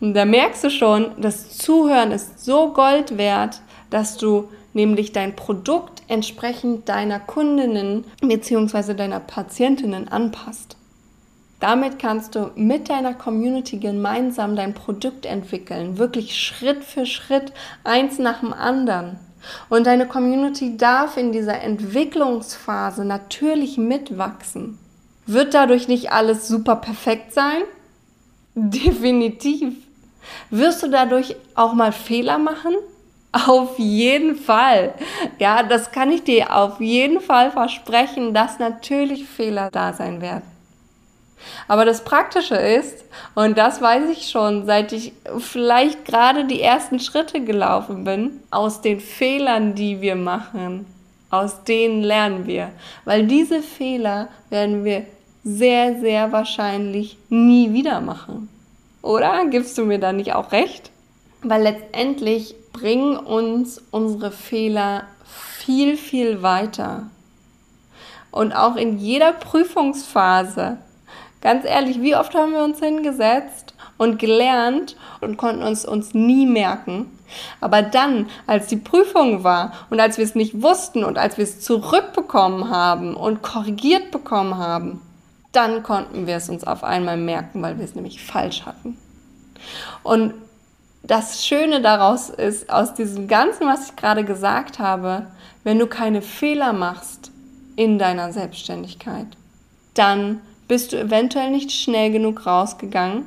Und 0.01 0.13
da 0.13 0.25
merkst 0.25 0.65
du 0.65 0.69
schon, 0.69 1.11
das 1.17 1.57
Zuhören 1.57 2.11
ist 2.11 2.43
so 2.43 2.73
Gold 2.73 3.17
wert, 3.17 3.61
dass 3.89 4.17
du 4.17 4.49
nämlich 4.73 5.13
dein 5.13 5.35
Produkt 5.35 6.03
entsprechend 6.09 6.89
deiner 6.89 7.19
Kundinnen 7.19 8.03
bzw. 8.21 8.93
deiner 8.93 9.21
Patientinnen 9.21 10.09
anpasst. 10.09 10.75
Damit 11.59 11.99
kannst 11.99 12.35
du 12.35 12.51
mit 12.55 12.89
deiner 12.89 13.13
Community 13.13 13.77
gemeinsam 13.77 14.55
dein 14.55 14.73
Produkt 14.73 15.25
entwickeln, 15.25 15.97
wirklich 15.97 16.37
Schritt 16.37 16.83
für 16.83 17.05
Schritt, 17.05 17.53
eins 17.83 18.19
nach 18.19 18.41
dem 18.41 18.53
anderen. 18.53 19.17
Und 19.69 19.87
deine 19.87 20.07
Community 20.07 20.75
darf 20.77 21.17
in 21.17 21.31
dieser 21.31 21.61
Entwicklungsphase 21.61 23.05
natürlich 23.05 23.77
mitwachsen. 23.77 24.79
Wird 25.27 25.53
dadurch 25.53 25.87
nicht 25.87 26.11
alles 26.11 26.47
super 26.47 26.75
perfekt 26.75 27.33
sein? 27.33 27.61
Definitiv. 28.55 29.75
Wirst 30.49 30.83
du 30.83 30.89
dadurch 30.89 31.35
auch 31.55 31.73
mal 31.73 31.91
Fehler 31.91 32.37
machen? 32.37 32.75
Auf 33.47 33.77
jeden 33.77 34.35
Fall. 34.35 34.93
Ja, 35.39 35.63
das 35.63 35.91
kann 35.91 36.11
ich 36.11 36.23
dir 36.23 36.55
auf 36.55 36.79
jeden 36.79 37.19
Fall 37.19 37.51
versprechen, 37.51 38.33
dass 38.33 38.59
natürlich 38.59 39.25
Fehler 39.25 39.69
da 39.71 39.91
sein 39.91 40.21
werden. 40.21 40.54
Aber 41.67 41.85
das 41.85 42.03
Praktische 42.03 42.55
ist, 42.55 43.05
und 43.33 43.57
das 43.57 43.81
weiß 43.81 44.09
ich 44.09 44.29
schon, 44.29 44.65
seit 44.65 44.91
ich 44.91 45.13
vielleicht 45.39 46.05
gerade 46.05 46.45
die 46.45 46.61
ersten 46.61 46.99
Schritte 46.99 47.43
gelaufen 47.43 48.03
bin, 48.03 48.41
aus 48.51 48.81
den 48.81 48.99
Fehlern, 48.99 49.75
die 49.75 50.01
wir 50.01 50.15
machen, 50.15 50.85
aus 51.29 51.63
denen 51.63 52.01
lernen 52.03 52.45
wir. 52.45 52.69
Weil 53.03 53.27
diese 53.27 53.61
Fehler 53.61 54.29
werden 54.49 54.83
wir 54.83 55.05
sehr, 55.43 55.99
sehr 55.99 56.31
wahrscheinlich 56.31 57.17
nie 57.29 57.73
wieder 57.73 58.01
machen. 58.01 58.49
Oder 59.01 59.45
gibst 59.45 59.77
du 59.77 59.85
mir 59.85 59.99
da 59.99 60.11
nicht 60.11 60.33
auch 60.33 60.51
recht? 60.51 60.89
Weil 61.43 61.61
letztendlich 61.61 62.55
bringen 62.73 63.17
uns 63.17 63.81
unsere 63.91 64.31
Fehler 64.31 65.03
viel, 65.23 65.97
viel 65.97 66.41
weiter. 66.41 67.03
Und 68.31 68.53
auch 68.53 68.75
in 68.75 68.97
jeder 68.97 69.31
Prüfungsphase, 69.31 70.77
ganz 71.41 71.65
ehrlich, 71.65 72.01
wie 72.01 72.15
oft 72.15 72.33
haben 72.33 72.53
wir 72.53 72.63
uns 72.63 72.79
hingesetzt 72.79 73.73
und 73.97 74.19
gelernt 74.19 74.95
und 75.21 75.37
konnten 75.37 75.63
uns 75.63 75.85
uns 75.85 76.13
nie 76.13 76.45
merken. 76.45 77.07
Aber 77.61 77.81
dann, 77.81 78.29
als 78.47 78.67
die 78.67 78.77
Prüfung 78.77 79.43
war 79.43 79.73
und 79.89 79.99
als 79.99 80.17
wir 80.17 80.25
es 80.25 80.35
nicht 80.35 80.61
wussten 80.61 81.03
und 81.03 81.17
als 81.17 81.37
wir 81.37 81.43
es 81.43 81.61
zurückbekommen 81.61 82.69
haben 82.69 83.15
und 83.15 83.41
korrigiert 83.41 84.11
bekommen 84.11 84.57
haben, 84.57 85.01
dann 85.51 85.83
konnten 85.83 86.27
wir 86.27 86.35
es 86.35 86.49
uns 86.49 86.65
auf 86.65 86.83
einmal 86.83 87.17
merken, 87.17 87.61
weil 87.61 87.77
wir 87.77 87.85
es 87.85 87.95
nämlich 87.95 88.23
falsch 88.23 88.65
hatten. 88.65 88.97
Und 90.03 90.33
das 91.03 91.45
Schöne 91.45 91.81
daraus 91.81 92.29
ist, 92.29 92.69
aus 92.69 92.93
diesem 92.93 93.27
Ganzen, 93.27 93.67
was 93.67 93.89
ich 93.89 93.95
gerade 93.95 94.23
gesagt 94.25 94.79
habe, 94.79 95.27
wenn 95.63 95.79
du 95.79 95.87
keine 95.87 96.21
Fehler 96.21 96.73
machst 96.73 97.31
in 97.75 97.99
deiner 97.99 98.33
Selbstständigkeit, 98.33 99.27
dann 99.93 100.41
bist 100.67 100.93
du 100.93 100.99
eventuell 100.99 101.51
nicht 101.51 101.71
schnell 101.71 102.11
genug 102.11 102.45
rausgegangen. 102.45 103.25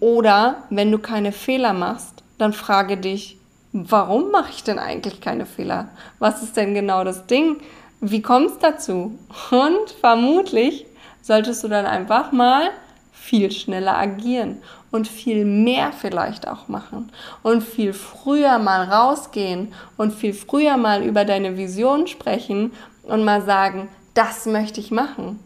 Oder 0.00 0.64
wenn 0.70 0.90
du 0.90 0.98
keine 0.98 1.32
Fehler 1.32 1.72
machst, 1.72 2.22
dann 2.38 2.52
frage 2.52 2.96
dich, 2.96 3.38
warum 3.72 4.30
mache 4.30 4.50
ich 4.50 4.64
denn 4.64 4.78
eigentlich 4.78 5.20
keine 5.20 5.46
Fehler? 5.46 5.88
Was 6.18 6.42
ist 6.42 6.56
denn 6.56 6.74
genau 6.74 7.04
das 7.04 7.26
Ding? 7.26 7.58
Wie 8.00 8.22
kommt 8.22 8.50
es 8.50 8.58
dazu? 8.58 9.16
Und 9.50 9.90
vermutlich 10.00 10.86
solltest 11.22 11.62
du 11.62 11.68
dann 11.68 11.86
einfach 11.86 12.32
mal 12.32 12.70
viel 13.12 13.52
schneller 13.52 13.96
agieren 13.96 14.60
und 14.90 15.06
viel 15.06 15.44
mehr 15.44 15.92
vielleicht 15.92 16.48
auch 16.48 16.66
machen 16.68 17.12
und 17.42 17.62
viel 17.62 17.92
früher 17.92 18.58
mal 18.58 18.84
rausgehen 18.84 19.72
und 19.96 20.12
viel 20.12 20.34
früher 20.34 20.76
mal 20.76 21.02
über 21.04 21.24
deine 21.24 21.56
Vision 21.56 22.08
sprechen 22.08 22.72
und 23.04 23.24
mal 23.24 23.42
sagen, 23.42 23.88
das 24.14 24.46
möchte 24.46 24.80
ich 24.80 24.90
machen. 24.90 25.38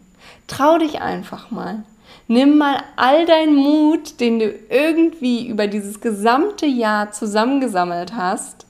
Trau 0.47 0.79
dich 0.79 1.01
einfach 1.01 1.51
mal. 1.51 1.83
Nimm 2.29 2.59
mal 2.59 2.83
all 2.97 3.27
deinen 3.27 3.55
Mut, 3.55 4.21
den 4.21 4.39
du 4.39 4.53
irgendwie 4.71 5.47
über 5.47 5.67
dieses 5.67 6.01
gesamte 6.01 6.67
Jahr 6.67 7.13
zusammengesammelt 7.13 8.15
hast 8.15 8.67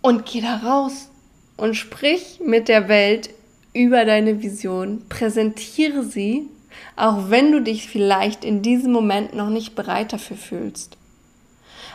und 0.00 0.26
geh 0.26 0.40
da 0.40 0.56
raus 0.56 1.10
und 1.56 1.74
sprich 1.74 2.40
mit 2.44 2.68
der 2.68 2.88
Welt 2.88 3.30
über 3.72 4.04
deine 4.04 4.42
Vision, 4.42 5.04
präsentiere 5.08 6.02
sie 6.02 6.48
auch 6.96 7.30
wenn 7.30 7.52
du 7.52 7.60
dich 7.60 7.88
vielleicht 7.88 8.44
in 8.44 8.62
diesem 8.62 8.92
Moment 8.92 9.34
noch 9.34 9.48
nicht 9.48 9.74
bereit 9.74 10.12
dafür 10.12 10.36
fühlst. 10.36 10.96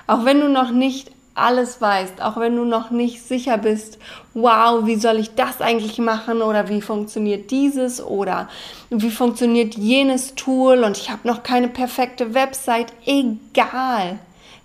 Auch 0.08 0.26
wenn 0.26 0.40
du 0.40 0.50
noch 0.50 0.72
nicht 0.72 1.12
alles 1.38 1.82
weißt, 1.82 2.22
auch 2.22 2.38
wenn 2.38 2.56
du 2.56 2.66
noch 2.66 2.90
nicht 2.90 3.22
sicher 3.22 3.58
bist, 3.58 4.00
wow, 4.34 4.86
wie 4.86 4.96
soll 4.96 5.18
ich 5.18 5.36
das 5.36 5.62
eigentlich 5.62 5.98
machen 6.00 6.42
oder 6.42 6.70
wie 6.70 6.82
funktioniert 6.82 7.52
dieses 7.52 8.04
oder 8.04 8.50
wie 8.90 9.12
funktioniert 9.12 9.76
jenes 9.76 10.36
Tool 10.36 10.84
und 10.84 10.98
ich 10.98 11.10
habe 11.10 11.28
noch 11.28 11.44
keine 11.44 11.68
perfekte 11.68 12.34
Website, 12.34 12.94
egal. 13.06 14.20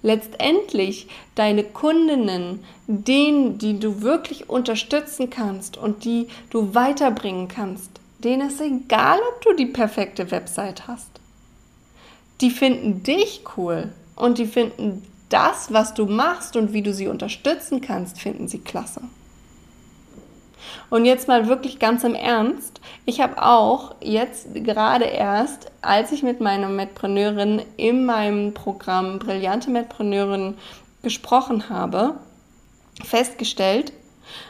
Letztendlich 0.05 1.07
deine 1.37 1.63
Kundinnen, 1.63 2.65
denen, 2.89 3.59
die 3.59 3.79
du 3.79 4.03
wirklich 4.03 4.51
unterstützen 4.51 5.31
kannst 5.31 5.77
und 5.77 6.05
die 6.05 6.27
du 6.51 6.75
weiterbringen 6.75 7.47
kannst, 7.47 8.03
Denen 8.25 8.49
ist 8.49 8.61
egal, 8.61 9.19
ob 9.31 9.43
du 9.43 9.53
die 9.55 9.67
perfekte 9.67 10.31
Website 10.31 10.87
hast. 10.87 11.09
Die 12.41 12.51
finden 12.51 13.03
dich 13.03 13.43
cool 13.57 13.91
und 14.15 14.39
die 14.39 14.47
finden 14.47 15.05
das, 15.33 15.73
was 15.73 15.95
du 15.95 16.07
machst 16.07 16.57
und 16.57 16.73
wie 16.73 16.83
du 16.83 16.93
sie 16.93 17.09
unterstützen 17.09 17.81
kannst, 17.81 18.21
finden 18.21 18.49
sie 18.49 18.61
klasse. 18.61 19.03
Und 20.91 21.05
jetzt 21.05 21.27
mal 21.27 21.49
wirklich 21.49 21.79
ganz 21.79 22.05
im 22.05 22.15
Ernst. 22.15 22.81
Ich 23.07 23.21
habe 23.21 23.43
auch 23.43 23.95
jetzt 24.01 24.55
gerade 24.55 25.05
erst, 25.05 25.71
als 25.81 26.13
ich 26.13 26.23
mit 26.23 26.41
meiner 26.41 26.69
Metpreneurin 26.69 27.63
in 27.77 28.05
meinem 28.05 28.53
Programm 28.55 29.19
Brillante 29.19 29.71
Metpreneurin 29.71 30.55
gesprochen 31.03 31.69
habe, 31.69 32.17
festgestellt, 33.03 33.93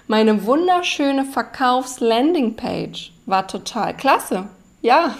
meine 0.07 0.45
wunderschöne 0.45 1.25
Verkaufs-Landing-Page 1.25 3.13
war 3.27 3.47
total 3.49 3.97
klasse. 3.97 4.49
Ja, 4.83 5.15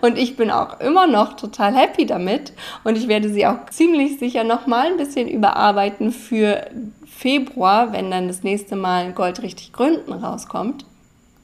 und 0.00 0.18
ich 0.18 0.36
bin 0.36 0.50
auch 0.50 0.80
immer 0.80 1.06
noch 1.06 1.34
total 1.34 1.74
happy 1.74 2.04
damit 2.04 2.52
und 2.82 2.98
ich 2.98 3.06
werde 3.06 3.32
sie 3.32 3.46
auch 3.46 3.66
ziemlich 3.70 4.18
sicher 4.18 4.42
noch 4.42 4.66
mal 4.66 4.88
ein 4.88 4.96
bisschen 4.96 5.28
überarbeiten 5.28 6.10
für 6.10 6.66
Februar, 7.06 7.92
wenn 7.92 8.10
dann 8.10 8.26
das 8.26 8.42
nächste 8.42 8.74
Mal 8.74 9.12
Gold 9.12 9.40
richtig 9.42 9.72
gründen 9.72 10.12
rauskommt. 10.12 10.84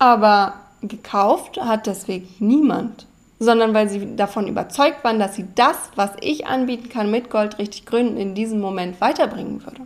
Aber 0.00 0.54
gekauft 0.82 1.60
hat 1.60 1.86
deswegen 1.86 2.28
niemand, 2.40 3.06
sondern 3.38 3.72
weil 3.72 3.88
sie 3.88 4.16
davon 4.16 4.48
überzeugt 4.48 5.04
waren, 5.04 5.20
dass 5.20 5.36
sie 5.36 5.46
das, 5.54 5.76
was 5.94 6.10
ich 6.20 6.48
anbieten 6.48 6.88
kann 6.88 7.08
mit 7.08 7.30
Gold 7.30 7.58
richtig 7.58 7.86
gründen, 7.86 8.16
in 8.16 8.34
diesem 8.34 8.60
Moment 8.60 9.00
weiterbringen 9.00 9.64
würde. 9.64 9.82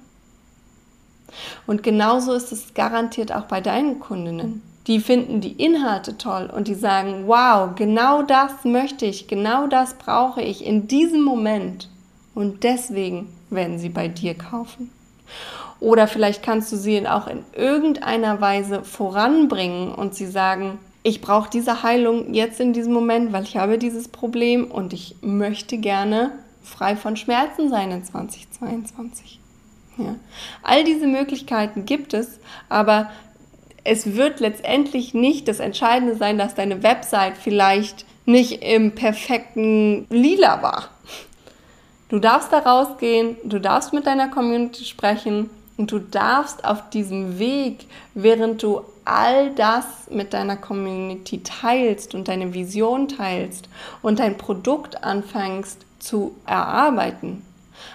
Und 1.66 1.82
genauso 1.82 2.32
ist 2.32 2.50
es 2.50 2.72
garantiert 2.72 3.30
auch 3.30 3.44
bei 3.44 3.60
deinen 3.60 4.00
Kundinnen. 4.00 4.62
Die 4.88 5.00
finden 5.00 5.40
die 5.40 5.52
Inhalte 5.52 6.16
toll 6.16 6.50
und 6.52 6.66
die 6.66 6.74
sagen, 6.74 7.24
wow, 7.26 7.74
genau 7.76 8.22
das 8.22 8.64
möchte 8.64 9.04
ich, 9.04 9.28
genau 9.28 9.66
das 9.66 9.94
brauche 9.94 10.40
ich 10.40 10.64
in 10.64 10.88
diesem 10.88 11.22
Moment. 11.22 11.88
Und 12.34 12.64
deswegen 12.64 13.28
werden 13.50 13.78
sie 13.78 13.90
bei 13.90 14.08
dir 14.08 14.34
kaufen. 14.34 14.90
Oder 15.78 16.08
vielleicht 16.08 16.42
kannst 16.42 16.72
du 16.72 16.76
sie 16.76 17.06
auch 17.06 17.26
in 17.26 17.44
irgendeiner 17.54 18.40
Weise 18.40 18.82
voranbringen 18.82 19.94
und 19.94 20.14
sie 20.14 20.26
sagen, 20.26 20.78
ich 21.02 21.20
brauche 21.20 21.50
diese 21.50 21.82
Heilung 21.82 22.34
jetzt 22.34 22.58
in 22.58 22.72
diesem 22.72 22.92
Moment, 22.92 23.32
weil 23.32 23.44
ich 23.44 23.56
habe 23.56 23.78
dieses 23.78 24.08
Problem 24.08 24.70
und 24.70 24.92
ich 24.92 25.16
möchte 25.20 25.78
gerne 25.78 26.32
frei 26.62 26.96
von 26.96 27.16
Schmerzen 27.16 27.68
sein 27.68 27.90
in 27.90 28.04
2022. 28.04 29.38
Ja. 29.98 30.14
All 30.62 30.84
diese 30.84 31.06
Möglichkeiten 31.06 31.84
gibt 31.84 32.14
es, 32.14 32.38
aber 32.68 33.10
es 33.88 34.16
wird 34.16 34.40
letztendlich 34.40 35.14
nicht 35.14 35.48
das 35.48 35.60
Entscheidende 35.60 36.14
sein, 36.14 36.36
dass 36.36 36.54
deine 36.54 36.82
Website 36.82 37.38
vielleicht 37.42 38.04
nicht 38.26 38.62
im 38.62 38.94
perfekten 38.94 40.06
Lila 40.10 40.62
war. 40.62 40.90
Du 42.10 42.18
darfst 42.18 42.52
da 42.52 42.58
rausgehen, 42.58 43.36
du 43.44 43.58
darfst 43.58 43.94
mit 43.94 44.06
deiner 44.06 44.28
Community 44.28 44.84
sprechen 44.84 45.48
und 45.78 45.90
du 45.90 46.00
darfst 46.00 46.66
auf 46.66 46.90
diesem 46.90 47.38
Weg, 47.38 47.86
während 48.12 48.62
du 48.62 48.82
all 49.06 49.54
das 49.54 49.86
mit 50.10 50.34
deiner 50.34 50.56
Community 50.56 51.42
teilst 51.42 52.14
und 52.14 52.28
deine 52.28 52.52
Vision 52.52 53.08
teilst 53.08 53.70
und 54.02 54.18
dein 54.18 54.36
Produkt 54.36 55.02
anfängst 55.02 55.78
zu 55.98 56.34
erarbeiten, 56.44 57.42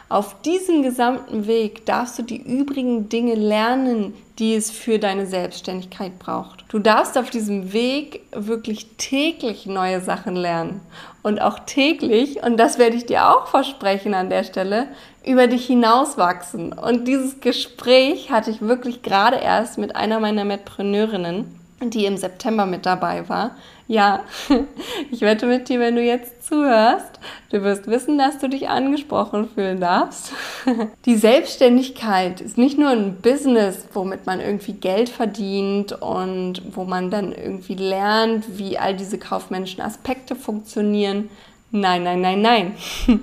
auf 0.09 0.41
diesem 0.41 0.83
gesamten 0.83 1.47
Weg 1.47 1.85
darfst 1.85 2.19
du 2.19 2.23
die 2.23 2.41
übrigen 2.41 3.09
Dinge 3.09 3.35
lernen, 3.35 4.13
die 4.39 4.55
es 4.55 4.71
für 4.71 4.99
deine 4.99 5.25
Selbstständigkeit 5.27 6.17
braucht. 6.19 6.65
Du 6.69 6.79
darfst 6.79 7.17
auf 7.17 7.29
diesem 7.29 7.73
Weg 7.73 8.21
wirklich 8.31 8.87
täglich 8.97 9.65
neue 9.65 10.01
Sachen 10.01 10.35
lernen 10.35 10.81
und 11.21 11.41
auch 11.41 11.59
täglich, 11.59 12.41
und 12.43 12.57
das 12.57 12.79
werde 12.79 12.95
ich 12.95 13.05
dir 13.05 13.29
auch 13.29 13.47
versprechen 13.47 14.13
an 14.13 14.29
der 14.29 14.43
Stelle, 14.43 14.87
über 15.25 15.47
dich 15.47 15.67
hinauswachsen. 15.67 16.73
Und 16.73 17.07
dieses 17.07 17.39
Gespräch 17.39 18.31
hatte 18.31 18.51
ich 18.51 18.61
wirklich 18.61 19.03
gerade 19.03 19.37
erst 19.37 19.77
mit 19.77 19.95
einer 19.95 20.19
meiner 20.19 20.45
Metpreneurinnen 20.45 21.63
die 21.89 22.05
im 22.05 22.17
September 22.17 22.65
mit 22.65 22.85
dabei 22.85 23.27
war. 23.29 23.51
Ja, 23.93 24.23
ich 25.11 25.21
wette 25.21 25.45
mit 25.45 25.69
dir, 25.69 25.79
wenn 25.79 25.95
du 25.95 26.01
jetzt 26.01 26.47
zuhörst, 26.47 27.19
du 27.51 27.61
wirst 27.61 27.85
wissen, 27.85 28.17
dass 28.17 28.39
du 28.39 28.49
dich 28.49 28.67
angesprochen 28.67 29.47
fühlen 29.47 29.79
darfst. 29.79 30.31
Die 31.05 31.15
Selbstständigkeit 31.15 32.41
ist 32.41 32.57
nicht 32.57 32.79
nur 32.79 32.89
ein 32.89 33.17
Business, 33.21 33.85
womit 33.93 34.25
man 34.25 34.39
irgendwie 34.39 34.73
Geld 34.73 35.09
verdient 35.09 35.91
und 36.01 36.63
wo 36.75 36.85
man 36.85 37.11
dann 37.11 37.33
irgendwie 37.33 37.75
lernt, 37.75 38.57
wie 38.57 38.79
all 38.79 38.95
diese 38.95 39.19
kaufmännischen 39.19 39.83
Aspekte 39.83 40.35
funktionieren. 40.35 41.29
Nein, 41.69 42.01
nein, 42.01 42.21
nein, 42.21 42.41
nein. 42.41 42.75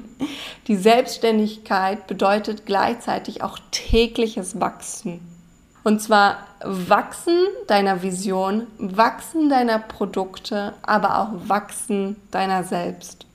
Die 0.69 0.77
Selbstständigkeit 0.77 2.07
bedeutet 2.07 2.65
gleichzeitig 2.65 3.43
auch 3.43 3.59
tägliches 3.73 4.61
Wachsen. 4.61 5.30
Und 5.83 6.01
zwar 6.01 6.39
Wachsen 6.63 7.39
deiner 7.67 8.03
Vision, 8.03 8.67
Wachsen 8.79 9.49
deiner 9.49 9.79
Produkte, 9.79 10.75
aber 10.83 11.19
auch 11.19 11.49
Wachsen 11.49 12.17
deiner 12.31 12.65
selbst. 12.65 13.27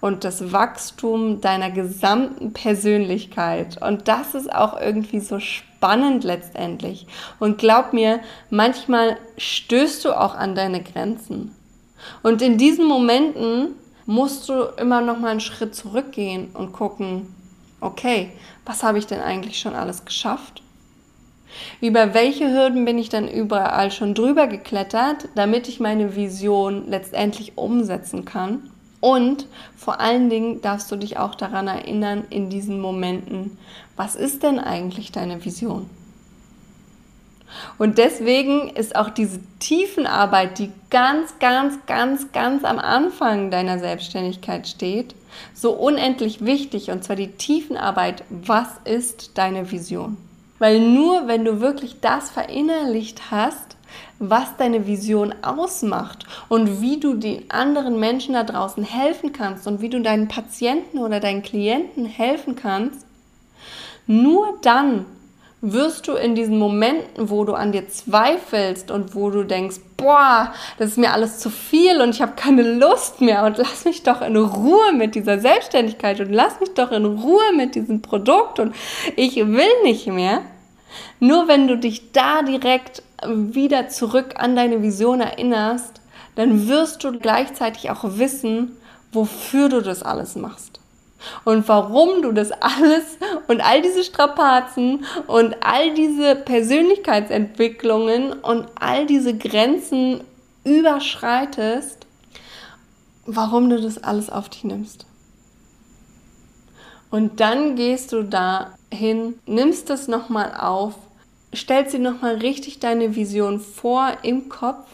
Und 0.00 0.24
das 0.24 0.52
Wachstum 0.52 1.40
deiner 1.40 1.70
gesamten 1.70 2.52
Persönlichkeit. 2.52 3.80
Und 3.82 4.08
das 4.08 4.34
ist 4.34 4.52
auch 4.52 4.80
irgendwie 4.80 5.20
so 5.20 5.38
spannend 5.38 6.24
letztendlich. 6.24 7.06
Und 7.38 7.58
glaub 7.58 7.92
mir, 7.92 8.20
manchmal 8.50 9.18
stößt 9.36 10.04
du 10.04 10.12
auch 10.18 10.34
an 10.34 10.54
deine 10.54 10.82
Grenzen. 10.82 11.54
Und 12.22 12.42
in 12.42 12.58
diesen 12.58 12.86
Momenten 12.86 13.74
musst 14.06 14.48
du 14.48 14.62
immer 14.78 15.00
noch 15.00 15.18
mal 15.18 15.30
einen 15.30 15.40
Schritt 15.40 15.74
zurückgehen 15.74 16.50
und 16.54 16.72
gucken, 16.72 17.34
okay, 17.80 18.32
was 18.64 18.82
habe 18.82 18.98
ich 18.98 19.06
denn 19.06 19.20
eigentlich 19.20 19.58
schon 19.58 19.74
alles 19.74 20.04
geschafft? 20.04 20.62
Über 21.80 22.14
welche 22.14 22.50
Hürden 22.52 22.84
bin 22.84 22.98
ich 22.98 23.08
dann 23.08 23.28
überall 23.28 23.90
schon 23.90 24.14
drüber 24.14 24.46
geklettert, 24.46 25.28
damit 25.34 25.68
ich 25.68 25.80
meine 25.80 26.16
Vision 26.16 26.88
letztendlich 26.88 27.56
umsetzen 27.56 28.24
kann? 28.24 28.70
Und 29.00 29.46
vor 29.76 30.00
allen 30.00 30.30
Dingen 30.30 30.62
darfst 30.62 30.90
du 30.90 30.96
dich 30.96 31.18
auch 31.18 31.34
daran 31.34 31.68
erinnern, 31.68 32.24
in 32.30 32.50
diesen 32.50 32.80
Momenten, 32.80 33.58
was 33.94 34.16
ist 34.16 34.42
denn 34.42 34.58
eigentlich 34.58 35.12
deine 35.12 35.44
Vision? 35.44 35.88
Und 37.78 37.98
deswegen 37.98 38.68
ist 38.70 38.96
auch 38.96 39.10
diese 39.10 39.40
Tiefenarbeit, 39.58 40.58
die 40.58 40.70
ganz, 40.90 41.38
ganz, 41.38 41.78
ganz, 41.86 42.32
ganz 42.32 42.64
am 42.64 42.78
Anfang 42.78 43.50
deiner 43.50 43.78
Selbstständigkeit 43.78 44.66
steht, 44.66 45.14
so 45.54 45.72
unendlich 45.72 46.44
wichtig. 46.44 46.90
Und 46.90 47.04
zwar 47.04 47.16
die 47.16 47.32
Tiefenarbeit, 47.32 48.24
was 48.30 48.68
ist 48.84 49.38
deine 49.38 49.70
Vision? 49.70 50.16
Weil 50.58 50.80
nur 50.80 51.28
wenn 51.28 51.44
du 51.44 51.60
wirklich 51.60 52.00
das 52.00 52.30
verinnerlicht 52.30 53.30
hast, 53.30 53.76
was 54.18 54.56
deine 54.56 54.86
Vision 54.86 55.34
ausmacht 55.42 56.26
und 56.48 56.80
wie 56.80 56.98
du 56.98 57.14
den 57.14 57.50
anderen 57.50 58.00
Menschen 58.00 58.34
da 58.34 58.44
draußen 58.44 58.82
helfen 58.82 59.32
kannst 59.32 59.66
und 59.66 59.80
wie 59.80 59.90
du 59.90 60.00
deinen 60.00 60.28
Patienten 60.28 60.98
oder 60.98 61.20
deinen 61.20 61.42
Klienten 61.42 62.06
helfen 62.06 62.56
kannst, 62.56 63.06
nur 64.06 64.58
dann 64.62 65.04
wirst 65.62 66.06
du 66.06 66.12
in 66.12 66.34
diesen 66.34 66.58
Momenten, 66.58 67.30
wo 67.30 67.44
du 67.44 67.54
an 67.54 67.72
dir 67.72 67.88
zweifelst 67.88 68.90
und 68.90 69.14
wo 69.14 69.30
du 69.30 69.42
denkst, 69.42 69.76
boah, 69.96 70.52
das 70.78 70.90
ist 70.90 70.98
mir 70.98 71.12
alles 71.12 71.38
zu 71.38 71.48
viel 71.48 72.00
und 72.00 72.10
ich 72.10 72.20
habe 72.20 72.32
keine 72.36 72.62
Lust 72.62 73.20
mehr 73.20 73.44
und 73.44 73.56
lass 73.58 73.84
mich 73.84 74.02
doch 74.02 74.20
in 74.20 74.36
Ruhe 74.36 74.92
mit 74.92 75.14
dieser 75.14 75.38
Selbstständigkeit 75.38 76.20
und 76.20 76.32
lass 76.32 76.60
mich 76.60 76.74
doch 76.74 76.92
in 76.92 77.06
Ruhe 77.06 77.52
mit 77.56 77.74
diesem 77.74 78.02
Produkt 78.02 78.60
und 78.60 78.74
ich 79.16 79.36
will 79.36 79.82
nicht 79.82 80.06
mehr. 80.06 80.42
Nur 81.20 81.48
wenn 81.48 81.68
du 81.68 81.78
dich 81.78 82.12
da 82.12 82.42
direkt 82.42 83.02
wieder 83.24 83.88
zurück 83.88 84.34
an 84.36 84.56
deine 84.56 84.82
Vision 84.82 85.20
erinnerst, 85.20 86.00
dann 86.34 86.68
wirst 86.68 87.02
du 87.02 87.18
gleichzeitig 87.18 87.90
auch 87.90 88.04
wissen, 88.04 88.76
wofür 89.10 89.70
du 89.70 89.80
das 89.80 90.02
alles 90.02 90.36
machst 90.36 90.75
und 91.44 91.68
warum 91.68 92.22
du 92.22 92.32
das 92.32 92.50
alles 92.52 93.18
und 93.48 93.60
all 93.60 93.82
diese 93.82 94.04
Strapazen 94.04 95.04
und 95.26 95.56
all 95.60 95.94
diese 95.94 96.36
Persönlichkeitsentwicklungen 96.36 98.32
und 98.32 98.66
all 98.74 99.06
diese 99.06 99.36
Grenzen 99.36 100.22
überschreitest, 100.64 102.06
warum 103.26 103.70
du 103.70 103.80
das 103.80 104.02
alles 104.02 104.30
auf 104.30 104.48
dich 104.48 104.64
nimmst. 104.64 105.06
Und 107.10 107.40
dann 107.40 107.76
gehst 107.76 108.12
du 108.12 108.22
da 108.22 108.74
hin, 108.92 109.38
nimmst 109.46 109.90
es 109.90 110.08
nochmal 110.08 110.54
auf, 110.58 110.94
stellst 111.54 111.94
dir 111.94 112.00
nochmal 112.00 112.36
richtig 112.36 112.80
deine 112.80 113.14
Vision 113.14 113.60
vor 113.60 114.12
im 114.22 114.48
Kopf 114.48 114.86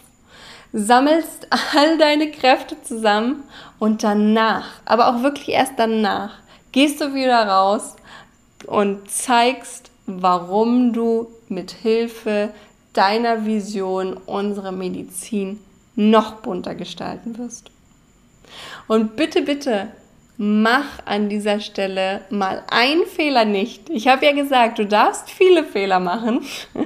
sammelst 0.73 1.47
all 1.75 1.97
deine 1.99 2.31
Kräfte 2.31 2.81
zusammen 2.81 3.43
und 3.79 4.03
danach, 4.03 4.67
aber 4.85 5.07
auch 5.07 5.21
wirklich 5.21 5.49
erst 5.49 5.73
danach, 5.77 6.39
gehst 6.71 6.99
du 6.99 7.13
wieder 7.13 7.47
raus 7.47 7.95
und 8.65 9.09
zeigst, 9.09 9.91
warum 10.07 10.91
du 10.91 11.27
mit 11.47 11.71
Hilfe 11.71 12.49
deiner 12.93 13.45
Vision 13.45 14.17
unsere 14.25 14.71
Medizin 14.71 15.59
noch 15.95 16.41
bunter 16.41 16.75
gestalten 16.75 17.37
wirst. 17.37 17.69
Und 18.87 19.15
bitte, 19.15 19.43
bitte, 19.43 19.89
mach 20.37 21.05
an 21.05 21.29
dieser 21.29 21.59
Stelle 21.59 22.21
mal 22.29 22.63
einen 22.69 23.05
Fehler 23.05 23.45
nicht. 23.45 23.89
Ich 23.89 24.07
habe 24.07 24.25
ja 24.25 24.31
gesagt, 24.33 24.79
du 24.79 24.85
darfst 24.85 25.29
viele 25.29 25.63
Fehler 25.63 25.99
machen, 25.99 26.41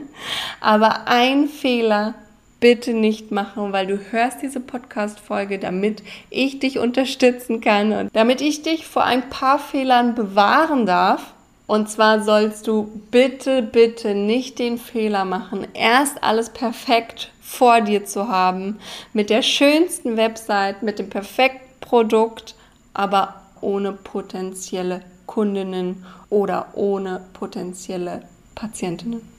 aber 0.60 1.08
ein 1.08 1.48
Fehler 1.48 2.16
bitte 2.60 2.94
nicht 2.94 3.32
machen, 3.32 3.72
weil 3.72 3.88
du 3.88 4.00
hörst 4.12 4.42
diese 4.42 4.60
Podcast-Folge, 4.60 5.60
damit 5.60 6.04
ich 6.30 6.60
dich 6.60 6.80
unterstützen 6.80 7.62
kann 7.62 7.92
und 7.92 8.10
damit 8.14 8.42
ich 8.42 8.64
dich 8.64 8.88
vor 8.88 9.04
ein 9.04 9.30
paar 9.30 9.60
Fehlern 9.60 10.16
bewahren 10.16 10.86
darf. 10.86 11.34
Und 11.68 11.90
zwar 11.90 12.24
sollst 12.24 12.68
du 12.68 12.90
bitte, 13.12 13.62
bitte 13.62 14.16
nicht 14.16 14.58
den 14.58 14.78
Fehler 14.78 15.26
machen, 15.26 15.68
erst 15.74 16.24
alles 16.24 16.50
perfekt 16.50 17.32
vor 17.42 17.82
dir 17.82 18.06
zu 18.06 18.30
haben, 18.30 18.80
mit 19.14 19.30
der 19.30 19.42
schönsten 19.42 20.16
Website, 20.16 20.82
mit 20.82 20.98
dem 20.98 21.10
perfekten 21.10 21.68
Produkt, 21.82 22.56
aber 22.94 23.42
ohne 23.62 23.92
potenzielle 23.92 25.02
Kundinnen 25.26 26.06
oder 26.30 26.68
ohne 26.74 27.22
potenzielle 27.34 28.22
Patientinnen. 28.56 29.37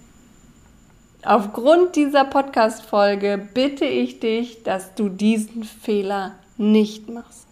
Aufgrund 1.28 1.94
dieser 1.94 2.24
Podcast-Folge 2.24 3.50
bitte 3.52 3.84
ich 3.84 4.18
dich, 4.18 4.62
dass 4.62 4.94
du 4.94 5.10
diesen 5.10 5.62
Fehler 5.62 6.36
nicht 6.56 7.10
machst. 7.10 7.48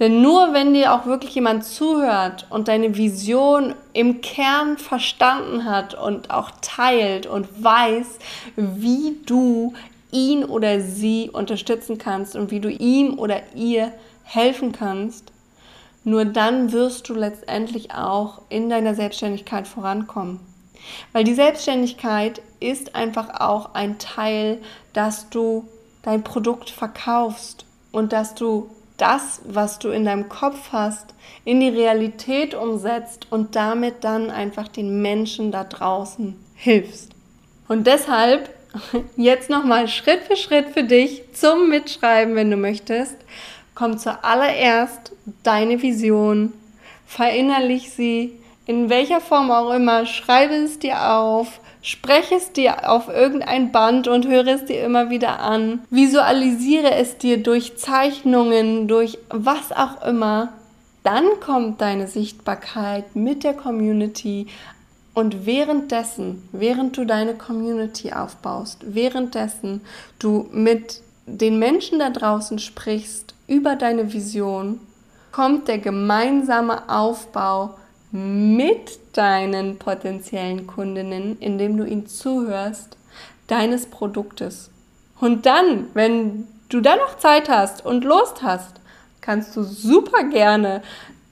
Denn 0.00 0.22
nur 0.22 0.54
wenn 0.54 0.72
dir 0.72 0.94
auch 0.94 1.04
wirklich 1.04 1.34
jemand 1.34 1.66
zuhört 1.66 2.46
und 2.48 2.68
deine 2.68 2.96
Vision 2.96 3.74
im 3.92 4.22
Kern 4.22 4.78
verstanden 4.78 5.66
hat 5.66 5.92
und 5.92 6.30
auch 6.30 6.50
teilt 6.62 7.26
und 7.26 7.62
weiß, 7.62 8.18
wie 8.56 9.18
du 9.26 9.74
ihn 10.10 10.42
oder 10.42 10.80
sie 10.80 11.28
unterstützen 11.30 11.98
kannst 11.98 12.36
und 12.36 12.50
wie 12.50 12.60
du 12.60 12.70
ihm 12.70 13.18
oder 13.18 13.42
ihr 13.54 13.92
helfen 14.22 14.72
kannst, 14.72 15.30
nur 16.04 16.24
dann 16.24 16.72
wirst 16.72 17.10
du 17.10 17.14
letztendlich 17.14 17.92
auch 17.92 18.40
in 18.48 18.70
deiner 18.70 18.94
Selbstständigkeit 18.94 19.68
vorankommen. 19.68 20.51
Weil 21.12 21.24
die 21.24 21.34
Selbstständigkeit 21.34 22.42
ist 22.60 22.94
einfach 22.94 23.40
auch 23.40 23.74
ein 23.74 23.98
Teil, 23.98 24.58
dass 24.92 25.28
du 25.30 25.68
dein 26.02 26.24
Produkt 26.24 26.70
verkaufst 26.70 27.64
und 27.92 28.12
dass 28.12 28.34
du 28.34 28.70
das, 28.96 29.40
was 29.44 29.78
du 29.78 29.88
in 29.88 30.04
deinem 30.04 30.28
Kopf 30.28 30.72
hast, 30.72 31.14
in 31.44 31.60
die 31.60 31.68
Realität 31.68 32.54
umsetzt 32.54 33.26
und 33.30 33.56
damit 33.56 34.04
dann 34.04 34.30
einfach 34.30 34.68
den 34.68 35.02
Menschen 35.02 35.50
da 35.50 35.64
draußen 35.64 36.36
hilfst. 36.54 37.10
Und 37.68 37.86
deshalb 37.86 38.50
jetzt 39.16 39.50
nochmal 39.50 39.88
Schritt 39.88 40.22
für 40.22 40.36
Schritt 40.36 40.68
für 40.70 40.84
dich 40.84 41.24
zum 41.32 41.68
Mitschreiben, 41.68 42.34
wenn 42.34 42.50
du 42.50 42.56
möchtest. 42.56 43.16
Komm 43.74 43.98
zuallererst 43.98 45.12
deine 45.42 45.80
Vision, 45.80 46.52
verinnerlich 47.06 47.90
sie, 47.90 48.38
in 48.72 48.88
welcher 48.88 49.20
Form 49.20 49.50
auch 49.50 49.70
immer, 49.74 50.06
schreibe 50.06 50.54
es 50.54 50.78
dir 50.78 51.12
auf, 51.12 51.60
spreche 51.82 52.36
es 52.36 52.52
dir 52.52 52.90
auf 52.90 53.08
irgendein 53.08 53.70
Band 53.70 54.08
und 54.08 54.26
höre 54.26 54.46
es 54.46 54.64
dir 54.64 54.82
immer 54.82 55.10
wieder 55.10 55.40
an. 55.40 55.80
Visualisiere 55.90 56.94
es 56.94 57.18
dir 57.18 57.42
durch 57.42 57.76
Zeichnungen, 57.76 58.88
durch 58.88 59.18
was 59.28 59.72
auch 59.72 60.02
immer. 60.06 60.54
Dann 61.02 61.26
kommt 61.44 61.82
deine 61.82 62.08
Sichtbarkeit 62.08 63.14
mit 63.14 63.44
der 63.44 63.52
Community 63.52 64.46
und 65.12 65.44
währenddessen, 65.44 66.48
während 66.52 66.96
du 66.96 67.04
deine 67.04 67.34
Community 67.34 68.14
aufbaust, 68.14 68.78
währenddessen 68.86 69.82
du 70.18 70.48
mit 70.50 71.02
den 71.26 71.58
Menschen 71.58 71.98
da 71.98 72.08
draußen 72.08 72.58
sprichst 72.58 73.34
über 73.46 73.76
deine 73.76 74.14
Vision, 74.14 74.80
kommt 75.30 75.68
der 75.68 75.78
gemeinsame 75.78 76.88
Aufbau 76.88 77.74
mit 78.12 79.16
deinen 79.16 79.78
potenziellen 79.78 80.66
Kundinnen, 80.66 81.38
indem 81.40 81.78
du 81.78 81.84
ihnen 81.84 82.06
zuhörst, 82.06 82.96
deines 83.46 83.86
Produktes. 83.86 84.70
Und 85.18 85.46
dann, 85.46 85.86
wenn 85.94 86.46
du 86.68 86.80
dann 86.80 86.98
noch 86.98 87.16
Zeit 87.16 87.48
hast 87.48 87.84
und 87.84 88.04
Lust 88.04 88.42
hast, 88.42 88.80
kannst 89.20 89.56
du 89.56 89.62
super 89.62 90.24
gerne 90.24 90.82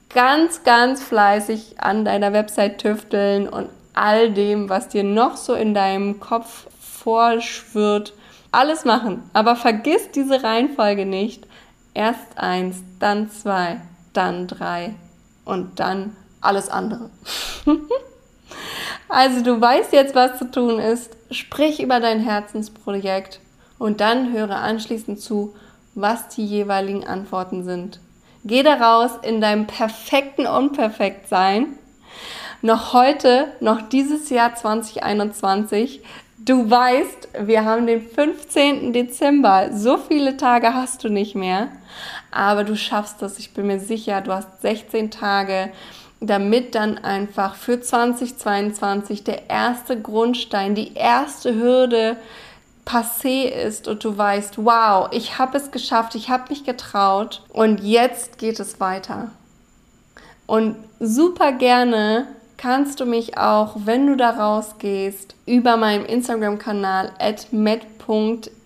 ganz, 0.09 0.63
ganz 0.63 1.03
fleißig 1.03 1.75
an 1.77 2.03
deiner 2.03 2.33
Website 2.33 2.79
tüfteln 2.79 3.47
und 3.47 3.69
all 3.93 4.31
dem, 4.31 4.69
was 4.69 4.87
dir 4.87 5.03
noch 5.03 5.37
so 5.37 5.53
in 5.53 5.73
deinem 5.73 6.19
Kopf 6.19 6.67
vorschwirrt, 6.79 8.13
alles 8.51 8.85
machen. 8.85 9.29
Aber 9.33 9.55
vergiss 9.55 10.11
diese 10.11 10.43
Reihenfolge 10.43 11.05
nicht. 11.05 11.47
Erst 11.93 12.37
eins, 12.37 12.77
dann 12.99 13.29
zwei, 13.29 13.81
dann 14.13 14.47
drei 14.47 14.95
und 15.45 15.79
dann 15.79 16.15
alles 16.41 16.69
andere. 16.69 17.09
also 19.09 19.43
du 19.43 19.61
weißt 19.61 19.93
jetzt, 19.93 20.15
was 20.15 20.37
zu 20.37 20.51
tun 20.51 20.79
ist. 20.79 21.15
Sprich 21.31 21.81
über 21.81 21.99
dein 21.99 22.19
Herzensprojekt 22.19 23.39
und 23.79 24.01
dann 24.01 24.33
höre 24.33 24.57
anschließend 24.57 25.21
zu, 25.21 25.55
was 25.95 26.27
die 26.29 26.45
jeweiligen 26.45 27.07
Antworten 27.07 27.63
sind. 27.63 27.99
Geh 28.43 28.63
daraus 28.63 29.11
in 29.21 29.39
deinem 29.39 29.67
perfekten 29.67 30.47
Unperfektsein. 30.47 31.67
Noch 32.63 32.93
heute, 32.93 33.51
noch 33.59 33.81
dieses 33.81 34.29
Jahr 34.29 34.55
2021. 34.55 36.01
Du 36.37 36.69
weißt, 36.69 37.29
wir 37.41 37.65
haben 37.65 37.85
den 37.85 38.01
15. 38.01 38.93
Dezember. 38.93 39.69
So 39.73 39.97
viele 39.97 40.37
Tage 40.37 40.73
hast 40.73 41.03
du 41.03 41.09
nicht 41.09 41.35
mehr. 41.35 41.69
Aber 42.31 42.63
du 42.63 42.75
schaffst 42.75 43.21
das. 43.21 43.37
Ich 43.37 43.53
bin 43.53 43.67
mir 43.67 43.79
sicher, 43.79 44.21
du 44.21 44.33
hast 44.33 44.61
16 44.61 45.11
Tage, 45.11 45.71
damit 46.21 46.75
dann 46.75 46.99
einfach 46.99 47.55
für 47.55 47.81
2022 47.81 49.23
der 49.23 49.49
erste 49.49 49.99
Grundstein, 49.99 50.75
die 50.75 50.93
erste 50.93 51.55
Hürde 51.55 52.15
passé 52.85 53.45
ist 53.45 53.87
und 53.87 54.03
du 54.03 54.17
weißt, 54.17 54.59
wow, 54.59 55.09
ich 55.11 55.39
habe 55.39 55.57
es 55.57 55.71
geschafft, 55.71 56.15
ich 56.15 56.29
habe 56.29 56.49
mich 56.49 56.63
getraut 56.63 57.43
und 57.49 57.81
jetzt 57.81 58.37
geht 58.37 58.59
es 58.59 58.79
weiter. 58.79 59.31
Und 60.45 60.75
super 60.99 61.53
gerne 61.53 62.27
kannst 62.57 62.99
du 62.99 63.05
mich 63.05 63.37
auch, 63.37 63.75
wenn 63.85 64.05
du 64.05 64.15
da 64.15 64.31
rausgehst, 64.31 65.33
über 65.47 65.77
meinem 65.77 66.05
Instagram-Kanal 66.05 67.13
at 67.17 67.51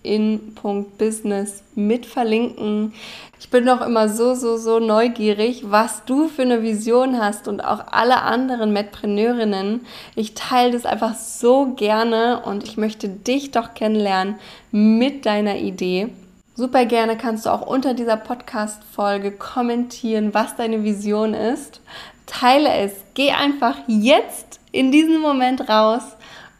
met.in.business 0.06 1.62
mit 1.74 2.06
verlinken. 2.06 2.94
Ich 3.38 3.50
bin 3.50 3.66
doch 3.66 3.80
immer 3.80 4.08
so, 4.08 4.34
so, 4.34 4.56
so 4.56 4.78
neugierig, 4.78 5.64
was 5.70 6.04
du 6.04 6.28
für 6.28 6.42
eine 6.42 6.62
Vision 6.62 7.20
hast 7.20 7.48
und 7.48 7.60
auch 7.60 7.84
alle 7.90 8.22
anderen 8.22 8.72
Medpreneurinnen. 8.72 9.84
Ich 10.14 10.34
teile 10.34 10.72
das 10.72 10.86
einfach 10.86 11.14
so 11.14 11.74
gerne 11.74 12.42
und 12.44 12.64
ich 12.64 12.76
möchte 12.76 13.08
dich 13.08 13.50
doch 13.50 13.74
kennenlernen 13.74 14.36
mit 14.70 15.26
deiner 15.26 15.56
Idee. 15.56 16.08
Super 16.54 16.86
gerne 16.86 17.18
kannst 17.18 17.44
du 17.44 17.50
auch 17.50 17.66
unter 17.66 17.92
dieser 17.92 18.16
Podcast-Folge 18.16 19.32
kommentieren, 19.32 20.32
was 20.32 20.56
deine 20.56 20.84
Vision 20.84 21.34
ist 21.34 21.80
teile 22.26 22.70
es. 22.72 22.92
Geh 23.14 23.30
einfach 23.30 23.76
jetzt 23.86 24.60
in 24.72 24.92
diesem 24.92 25.20
Moment 25.20 25.68
raus 25.68 26.02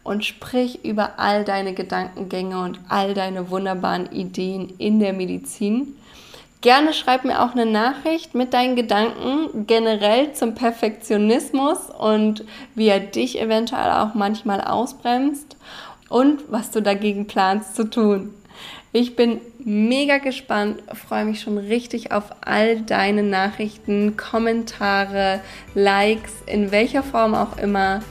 und 0.07 0.23
sprich 0.23 0.85
über 0.85 1.19
all 1.19 1.43
deine 1.43 1.73
Gedankengänge 1.73 2.61
und 2.61 2.79
all 2.87 3.13
deine 3.13 3.49
wunderbaren 3.49 4.09
Ideen 4.13 4.73
in 4.77 4.99
der 4.99 5.11
Medizin. 5.11 5.95
Gerne 6.61 6.93
schreib 6.93 7.25
mir 7.25 7.43
auch 7.43 7.51
eine 7.51 7.65
Nachricht 7.65 8.33
mit 8.33 8.53
deinen 8.53 8.77
Gedanken 8.77 9.67
generell 9.67 10.31
zum 10.31 10.55
Perfektionismus 10.55 11.89
und 11.89 12.45
wie 12.73 12.87
er 12.87 13.01
dich 13.01 13.39
eventuell 13.39 13.91
auch 13.91 14.13
manchmal 14.13 14.61
ausbremst 14.61 15.57
und 16.07 16.41
was 16.49 16.71
du 16.71 16.81
dagegen 16.81 17.27
planst 17.27 17.75
zu 17.75 17.89
tun. 17.89 18.33
Ich 18.99 19.15
bin 19.15 19.41
mega 19.63 20.17
gespannt, 20.17 20.81
freue 20.91 21.25
mich 21.25 21.41
schon 21.41 21.59
richtig 21.59 22.11
auf 22.11 22.23
all 22.41 22.81
deine 22.81 23.21
Nachrichten, 23.21 24.17
Kommentare, 24.17 25.39
Likes, 25.75 26.31
in 26.47 26.71
welcher 26.71 27.03
Form 27.03 27.35
auch 27.35 27.59
immer. 27.59 28.01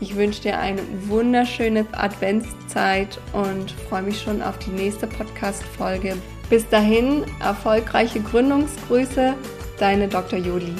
Ich 0.00 0.16
wünsche 0.16 0.40
dir 0.40 0.58
eine 0.58 0.80
wunderschöne 1.08 1.84
Adventszeit 1.92 3.20
und 3.34 3.70
freue 3.90 4.00
mich 4.00 4.18
schon 4.18 4.40
auf 4.40 4.58
die 4.60 4.70
nächste 4.70 5.06
Podcast-Folge. 5.06 6.16
Bis 6.48 6.66
dahin, 6.70 7.24
erfolgreiche 7.40 8.20
Gründungsgrüße, 8.20 9.34
deine 9.78 10.08
Dr. 10.08 10.38
Joli. 10.38 10.72